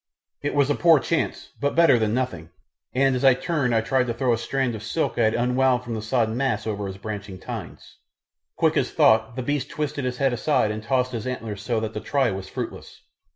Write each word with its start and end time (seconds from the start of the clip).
It 0.41 0.55
was 0.55 0.71
a 0.71 0.73
poor 0.73 0.97
chance, 0.99 1.51
but 1.59 1.75
better 1.75 1.99
than 1.99 2.11
nothing, 2.11 2.49
and 2.91 3.15
as 3.15 3.21
he 3.21 3.35
turned 3.35 3.75
I 3.75 3.81
tried 3.81 4.07
to 4.07 4.15
throw 4.15 4.33
a 4.33 4.37
strand 4.39 4.73
of 4.73 4.81
silk 4.81 5.19
I 5.19 5.25
had 5.25 5.35
unwound 5.35 5.83
from 5.83 5.93
the 5.93 6.01
sodden 6.01 6.35
mass 6.35 6.65
over 6.65 6.87
his 6.87 6.97
branching 6.97 7.37
tines. 7.37 7.97
Quick 8.55 8.77
as 8.77 8.89
thought 8.89 9.35
the 9.35 9.43
beast 9.43 9.69
twisted 9.69 10.03
his 10.03 10.17
head 10.17 10.33
aside 10.33 10.71
and 10.71 10.81
tossed 10.81 11.11
his 11.11 11.27
antlers 11.27 11.61
so 11.61 11.79
that 11.81 11.93
the 11.93 11.99
try 11.99 12.31
was 12.31 12.49
fruitless. 12.49 13.03